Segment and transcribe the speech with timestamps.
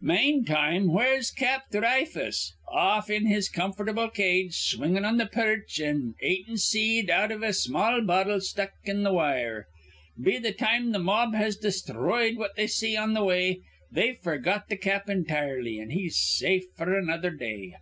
[0.00, 2.54] Manetime where's Cap Dhry fuss?
[2.70, 7.52] Off in his comfortable cage, swingin' on th' perch an' atin' seed out iv a
[7.52, 9.66] small bottle stuck in th' wire.
[10.16, 14.68] Be th' time th' mob has desthroyed what they see on th' way, they've f'rgot
[14.68, 17.74] th' Cap intirely; an' he's safe f'r another day.